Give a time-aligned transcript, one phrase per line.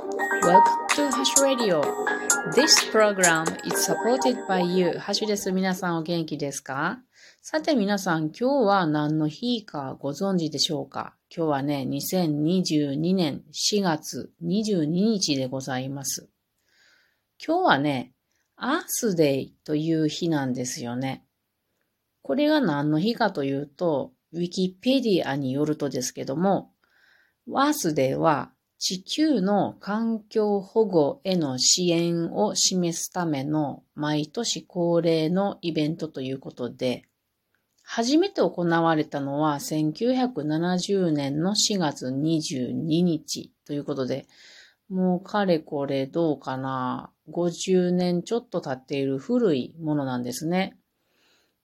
[0.00, 0.62] Welcome
[0.96, 1.82] to Hash Radio.
[2.54, 4.98] This program is supported by you.
[4.98, 5.52] ハッシュです。
[5.52, 7.00] 皆さんお元気ですか？
[7.42, 11.16] さて皆さん、今日は何の日かご存知でしょうか？
[11.34, 16.30] 今日はね、2022年4月22日でございます。
[17.46, 18.14] 今日はね、
[18.56, 21.26] アースデイという日なんですよね。
[22.22, 26.72] これが何の日かというと、ウィキペディアによるとですけども、
[27.46, 37.04] ワースデーは地球の環境保護への支援を示すための毎年恒例のイベントということで、
[37.82, 44.26] 初めて行われたのは1970年の4月22日ということで、
[44.88, 50.78] もうかれこれどうかな、50年ちょっと経っている古いものなんですね。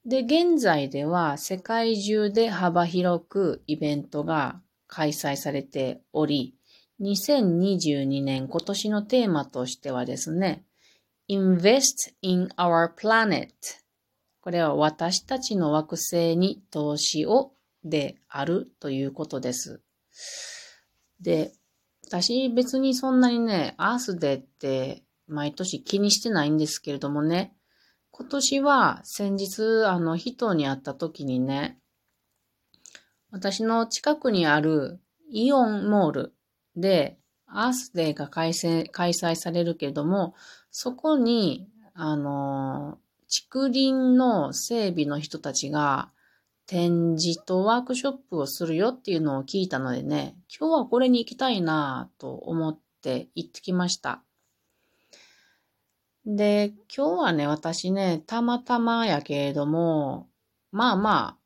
[0.04, 6.55] で、現在では世界中で幅広くイベントが開催されており、
[7.00, 10.64] 2022年今年のテーマとしてはですね、
[11.28, 13.48] invest in our planet
[14.46, 17.50] これは私たちの惑星に投資を
[17.82, 19.82] であるということです。
[21.20, 21.52] で、
[22.06, 27.56] 私別にそんなにね、アースデーって毎年気にしてないんですけれどもね、
[28.12, 31.80] 今年は先日あの人に会った時にね、
[33.32, 36.35] 私の近くにあるイオンモール
[36.76, 40.34] でアースデーが開催開催されるけども、
[40.70, 46.10] そこに、あの、竹林の整備の人たちが
[46.66, 54.22] 展示とワークショップをするよっていうのを聞いたのでね、今日はこれに行きたいなと思って行ってきました。
[56.24, 60.28] で、今日はね、私ね、たまたまやけれども、
[60.72, 61.38] まあまあ、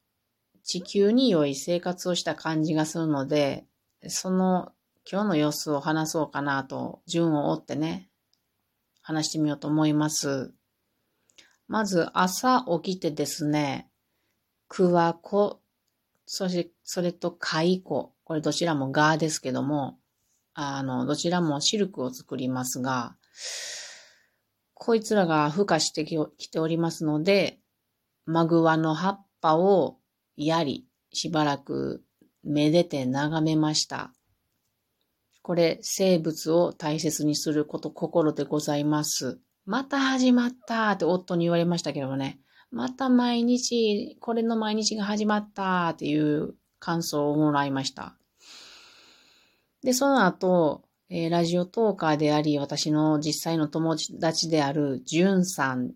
[0.65, 3.67] 地球に良い生活をした感じがするので、
[4.09, 4.73] その
[5.13, 8.09] 今日の様子を話そうかなと、順を追ってね、
[9.03, 10.55] 話してみようと思います。
[11.67, 13.91] まず朝起きてですね、
[14.69, 15.63] クワコ、
[16.27, 19.99] そして、それとカイコ、これどちらもガーですけども、
[20.55, 23.17] あの、どちらもシルクを作りますが、
[24.75, 27.59] こいつらが孵化してきておりますので、
[28.27, 29.99] マグワの葉っぱを
[30.37, 32.05] やり、しばらく
[32.45, 34.13] めでて眺めました。
[35.51, 39.41] これ、生物を大切にすること、心でございます。
[39.67, 42.39] また始まったって夫に言われましたけどね。
[42.71, 48.17] また毎日、これの毎日が始まったっていう感想をもらいました。
[49.83, 55.95] で、その後、えー、ラジオトーカーであり、私の実際の友達であるジュンさん。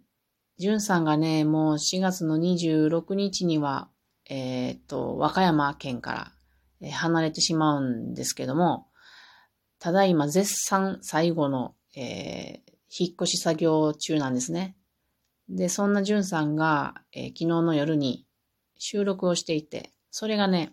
[0.58, 3.88] ジュンさんがね、もう4月の26日には、
[4.28, 6.32] えー、っと、和歌山県か
[6.80, 8.88] ら、離れてしまうんですけども、
[9.84, 14.78] ただいま絶賛最後の、えー、引っ越し作業中なんですね。
[15.50, 18.26] で、そんなジュンさんが、えー、昨日の夜に
[18.78, 20.72] 収録をしていて、それがね、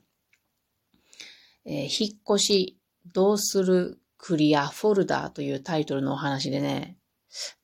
[1.66, 2.80] えー、引っ越し
[3.12, 6.96] どうするクリアフォルダーというタイトルのお話でね、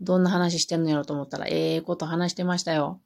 [0.01, 2.99] どんな話してんのやろうと思ったら、ええー、こと話してましたよ。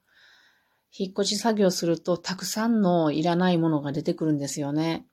[0.97, 5.05] 引っ越し作業すると、たくさんのいらないものが出てくるんですよね。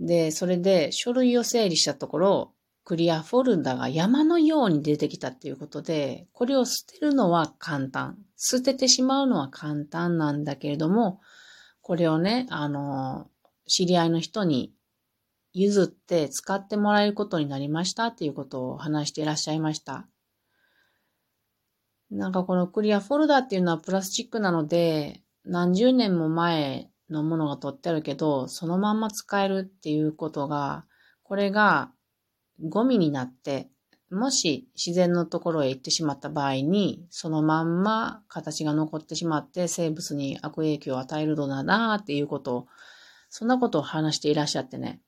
[0.00, 2.52] で、それで書類を整理したところ、
[2.84, 8.16] クリアフォルダが山のように出てきたっていうことで、これを捨てるのは簡単。
[8.36, 11.20] 捨ててしまうのは簡単なんだけれども、
[11.80, 13.28] これをね、あの、
[13.66, 14.72] 知り合いの人に
[15.52, 20.06] 譲って使ってもらえることになりましたっていうことを話していらっしゃいました。
[22.10, 30.84] なんかこのクリアフォルダっていうのはプラスチックなので、何十年も前のものが取ってあるけど、そのまんま使えるっていうことが、
[31.22, 31.90] これが
[32.60, 33.68] ゴミになって、
[34.10, 42.66] もし自然のところへ行ってしまった場合に、そのまんま形が残ってしまって生物に悪影響を与えるのだなっていうことを、
[43.30, 45.00] そんなことを話していらっしゃってね。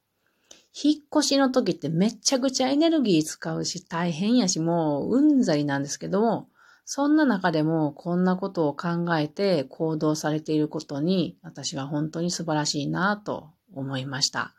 [0.75, 6.49] 引っ越しの時ってめちゃくちゃエネルギー使うし大変やし、もううんざりなんですけども、
[6.91, 14.55] そんな中でもこんなことを考えて行動されていることに私は本当に素晴らしいなと思いました。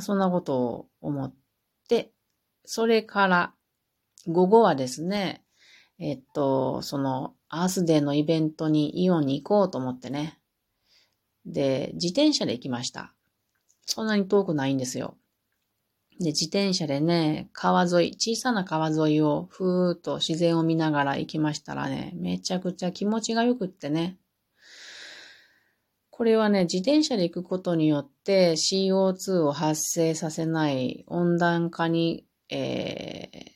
[0.00, 1.34] そんなことを思っ
[1.86, 2.14] て、
[2.64, 3.54] それから
[4.26, 5.44] 午後はですね、
[5.98, 10.40] えっと、そのアースデーのイベントにイオンに行こうと思ってね。
[11.44, 13.12] で、自転車で行きました。
[13.84, 15.18] そんなに遠くないんですよ。
[16.18, 24.18] で、自転車でね、川沿い、小さな川沿いをふーっと自然を見ながら行きましたらね、めちゃくちゃ気持ちが良くってね。
[26.10, 33.50] ここれはね、自転車で行くことによって CO2 を発生させない温暖化に、えー、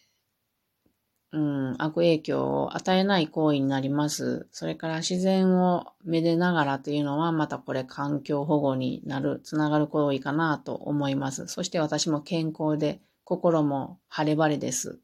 [1.33, 4.47] うん、悪影響を与えない行為になります。
[4.53, 11.47] それから自然をめでながらというのはまたこれ環境保護になる、つながる行為かなと思います。
[11.49, 15.01] そして私も健康で心も晴れ晴れです。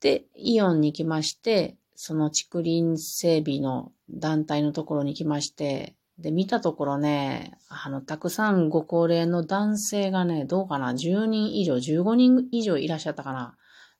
[0.00, 13.56] で、イオンに行きまして、その竹林整備の団体のところに来まして、で、見たところね、あの、たくさんご高齢の男性がね、どうかな、10人以上、15人以上いらっしゃったかな。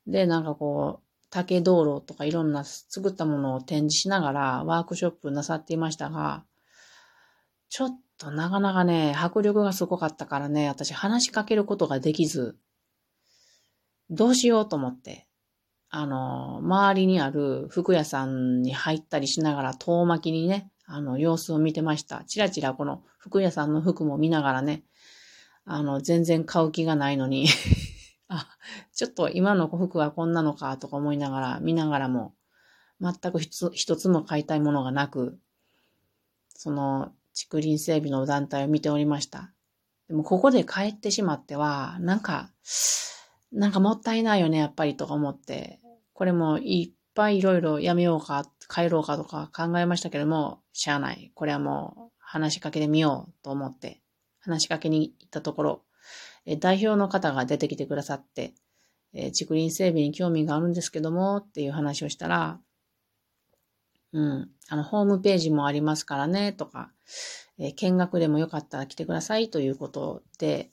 [0.06, 6.44] で、なんかこう、竹道路とかいろんな作ったものを展示しながらワークショップなさっていましたが、
[7.68, 12.56] ちょっとなかなかね、迫力がすごかったからね、私話しかけることができず、
[14.08, 15.26] どうしようと思って、
[15.90, 22.22] あの、周りにある服屋さんに入ったりしながら遠巻きにね、あの、様子を見てました。
[22.24, 24.84] ちらちらこの服屋さんの服も見ながらね、
[25.64, 27.48] あの、全然買う気がないのに
[28.28, 28.48] あ、
[28.96, 32.34] ちょっと今の服はこんなのかとか思いながら、見ながらも、
[32.98, 35.38] 全く一つも買いたいものがなく、
[36.54, 39.52] その、竹林整備の団体を見ておりました。
[40.08, 42.50] でも、ここで帰ってしまっては、なんか、
[43.52, 45.78] なんかもったいないよね、やっぱりとか思って、
[46.14, 51.32] これもいっぱいいろいろやめようか、帰ろうかとか考えましたけども、しゃあない。
[51.34, 54.00] これはもう話しかけてみようと思って、
[54.40, 55.82] 話しかけに行ったところ、
[56.46, 58.54] え代表の方が出てきてくださって、
[59.18, 62.60] え竹林整備に興味があるんですけども、っていう話をしたら、
[64.12, 66.92] うん、あの、ホームページもありますからね、とか、
[67.58, 70.70] え見学でもよかったら来てくださいということで、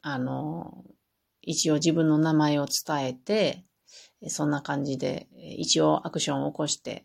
[0.00, 0.84] あの、
[1.42, 3.64] 一応自分の名前を伝えて、
[4.28, 5.26] そんな感じで、
[5.58, 7.04] 一応アクションを起こして、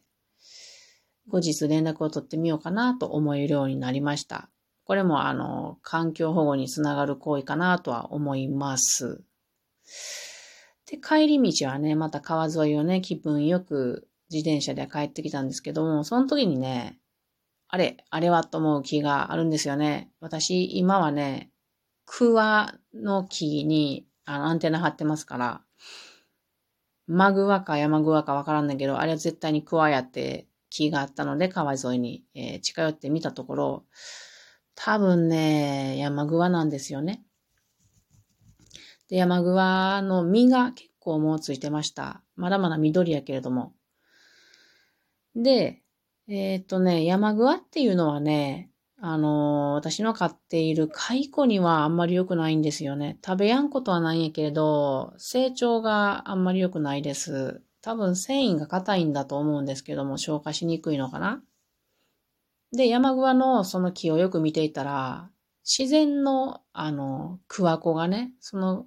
[1.28, 4.52] 後日連絡を取ってみようかなと思えるようになりました。
[4.84, 9.24] これもあの、環境保護につながる行為かなとは思います。
[10.92, 17.00] で、帰り道はね、また川沿いをね、気分よく自転車で帰ってきたんですけども、その時にね、
[17.70, 20.12] あれ、あれはと思う木があるんですよね。
[20.20, 21.50] 私、今はね、
[22.06, 25.62] 桑の木にあのアンテナ張ってますから、
[27.08, 33.86] マグワか山グワかわからんだけど、あれは絶対にクワやって木があったので、川沿いに、えー、近寄ってみたところ、
[34.76, 37.24] 多分ね、山グワなんですよね。
[39.12, 42.24] で、山グワの実が結構もうついてました。
[42.38, 43.74] まだまだ緑やけれども。
[45.36, 45.82] で、
[46.30, 48.72] えっ、とね、山グワっていうのはね、
[49.02, 53.20] あのー、私の飼っている蚕にはあんまり良くないんですよね。
[53.26, 57.62] 食べやんことはないんやけれど、成長があんまり良くないです。
[57.82, 61.44] 多分繊維が硬いんだと思うんですけども、消化しにくいのかな。
[62.72, 65.30] で、山桑のその木をよく見ていたら、
[65.66, 68.86] 自然の、あの、桑子がね、その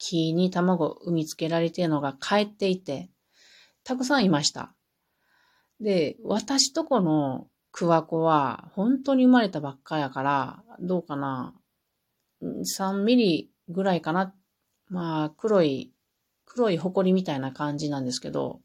[0.00, 3.10] 木に卵を産みつけられているのが帰っていて、
[3.84, 4.74] たくさんいました。
[5.80, 11.54] で、私とこの桑子は、本当に生まれたばっかやから、どうかな。
[12.42, 14.34] 3ミリぐらいかな。
[14.88, 15.92] まあ、黒い、
[16.46, 18.60] 黒い埃みたいな感じなんですけど、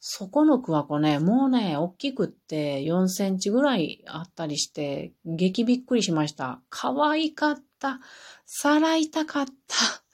[0.00, 6.60] そこの桑子ね、もうね、大きくって4センチぐらいあったりして、激びっくりしました。
[6.70, 8.00] 可愛かった。
[8.46, 10.07] さらいたかった。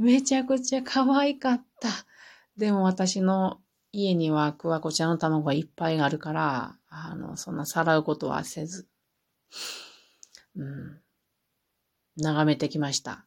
[0.00, 1.90] めちゃくちゃ可愛かった。
[2.56, 3.60] でも私の
[3.92, 8.88] 家にはクワコちゃんの卵がいっぱいあるから、あの、そんなさらうことはせず、
[10.56, 11.00] うん、
[12.16, 13.26] 眺めてきました。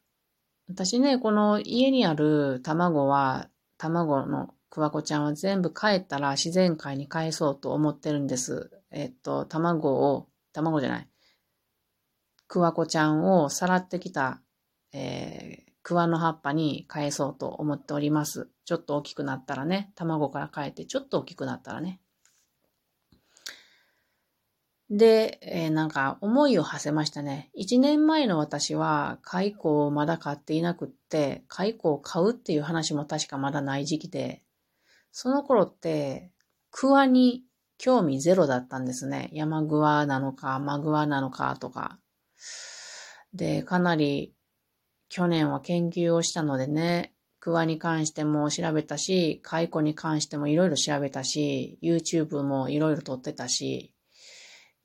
[0.67, 8.71] 私ね、この家にある卵は、卵のクワコちゃんは全部帰ったら自然界に返そうと思ってるんです。
[8.89, 11.07] えっと、卵を、卵じゃない。
[12.47, 14.41] クワコちゃんをさらってきた、
[14.91, 18.49] えー、クワの葉っぱに返そうと思っております。
[18.65, 21.99] ちょっと大きくなったらね、卵から変えてちょっと大きくなったらね。
[24.89, 27.49] で、えー、なんか思いを馳せましたね。
[27.53, 34.43] 一年前の私は蚕をまだ買っていなくって、蚕を買うっていう話も確かまだない時期で、
[35.11, 36.31] その頃って
[36.71, 37.43] クワに
[37.77, 39.29] 興味ゼロだったんですね。
[39.33, 41.99] 山グワなのか、マグワなのかとか。
[43.33, 44.32] で、かなり
[45.09, 53.93] 去年は研究をしたのでね、クワに関しても調べたし、蚕に関してもいろいろ調べたし、YouTube もいろいろ撮ってたし、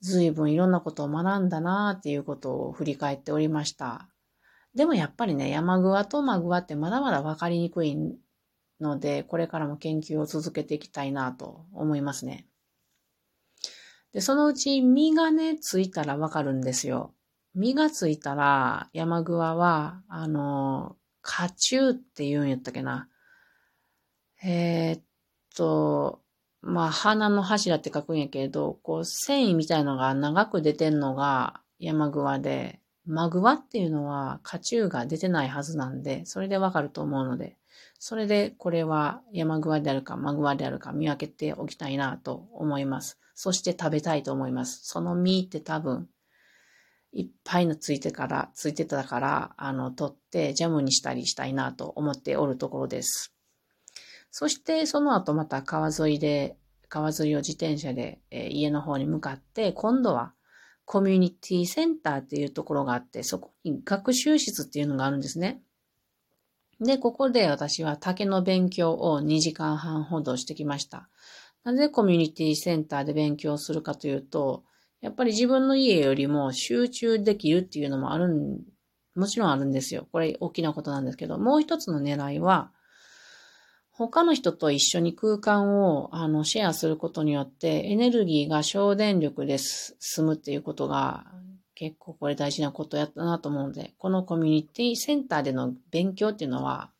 [0.01, 4.09] 随分いろんなことを学んだなっていうことを振り返っておりました。
[4.75, 7.97] でもやっぱりね、山グワとマグワってまだまだわかりにくい
[8.79, 12.45] ので、これからも研究を続けていきたいなと思いますね。
[14.13, 17.13] で、そのうち実がね、ついたらわかるんですよ。
[17.55, 23.09] 実がついたら、山桑は、あの、花中って言うんやったっけな。
[24.43, 25.01] えー、っ
[25.55, 26.21] と、
[26.61, 37.57] まあ、花の柱って書くんやけど、こう、繊維みたいのが長く出てんのが山桑で、マグワっていうのは、花中が出てないはずなんで、それでわかると思うので、
[37.97, 43.19] それでこれは山グワであるかマグワであるか見分けておきたいなと思います。
[43.35, 44.81] そして食べたいと思います。
[44.83, 46.07] その実って多分、
[47.11, 53.33] いっぱいのついてから、ついてたから、あの、取ってジャムにしたりしたいなと思っておるところです。
[54.31, 60.33] そしてその後また川沿いで、川沿いを自転車で、えー、家の方に向かって、今度は
[60.85, 65.61] コミュニティセンターっていうところがあって、そこに学習室っていうのがあるんですね。
[66.79, 71.09] で、ここで私は竹の勉強を2時間半ほどしてきました。
[71.63, 74.63] なぜコミュニティセンターで勉強するかというと、
[75.01, 78.59] やっぱり自分の家よりも集中できるっていうのもあるん、
[79.15, 80.07] もちろんあるんですよ。
[80.11, 82.71] これ大きなことなんですけど、もう一つの狙いは、
[83.91, 91.25] 他の人と一緒に空間をあのシェアすることによってエネルギーが省電力で進むっていうことが
[91.79, 96.91] 結構これ大事なことやったなと思うので、このコミュニティセンターでの勉強っていうのは、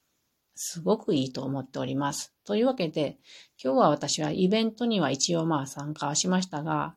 [0.56, 2.34] すごくいいと思っております。
[2.46, 3.18] というわけで、
[3.62, 6.96] 今日は私はイベントには一応まあ参加はしましたが、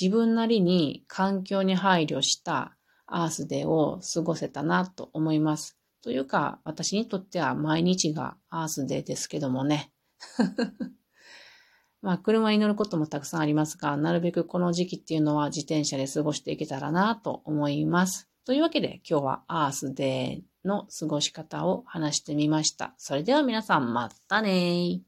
[0.00, 2.76] 自分なりに環境に配慮した
[3.06, 5.78] アースデーを過ごせたなと思います。
[6.02, 9.92] というか、私にとっては毎日がアースデーですけどもね。
[12.00, 18.28] まあ、車に乗ることもたくさんありますが、なるべくこの時期っていうのは自転車で過ごしていけたらなと思います。
[18.44, 22.94] というわけで、今日はアースデーの過ごし方を話してみました。
[22.98, 25.02] それでは皆さん、またね